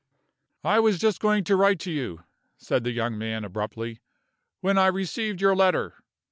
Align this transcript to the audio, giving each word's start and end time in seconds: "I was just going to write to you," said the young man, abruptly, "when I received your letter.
"I 0.63 0.79
was 0.79 0.97
just 0.97 1.19
going 1.19 1.43
to 1.43 1.55
write 1.55 1.79
to 1.81 1.91
you," 1.91 2.23
said 2.57 2.83
the 2.83 2.89
young 2.91 3.19
man, 3.19 3.43
abruptly, 3.45 4.01
"when 4.59 4.75
I 4.79 4.87
received 4.87 5.39
your 5.41 5.55
letter. 5.55 5.93